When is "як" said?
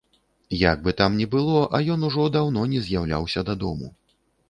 0.61-0.81